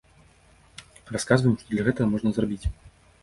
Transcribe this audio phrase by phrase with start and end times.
[1.17, 2.65] Расказваем, што для гэтага можна зрабіць.